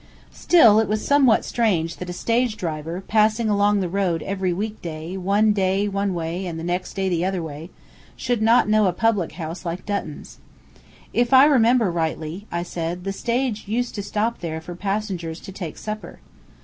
Still, 0.33 0.79
it 0.79 0.87
was 0.87 1.05
somewhat 1.05 1.45
strange 1.45 1.97
that 1.97 2.09
a 2.09 2.13
stage 2.13 2.57
driver, 2.57 3.01
passing 3.07 3.49
along 3.51 3.81
the 3.81 3.87
road 3.87 4.23
every 4.23 4.51
week 4.51 4.81
day, 4.81 5.15
one 5.15 5.53
day 5.53 5.87
one 5.87 6.15
way, 6.15 6.47
and 6.47 6.57
the 6.57 6.63
next 6.63 6.93
the 6.95 7.23
other 7.23 7.43
way, 7.43 7.69
should 8.15 8.41
not 8.41 8.67
know 8.67 8.87
a 8.87 8.93
public 8.93 9.33
house 9.33 9.63
like 9.63 9.85
Dutton's. 9.85 10.39
"If 11.13 11.33
I 11.35 11.45
remember 11.45 11.91
rightly," 11.91 12.47
I 12.51 12.63
said, 12.63 13.03
"the 13.03 13.13
stage 13.13 13.67
used 13.67 13.93
to 13.93 14.01
stop 14.01 14.39
there 14.39 14.59
for 14.59 14.71
the 14.71 14.79
passengers 14.79 15.39
to 15.41 15.51
take 15.51 15.77
supper." 15.77 16.19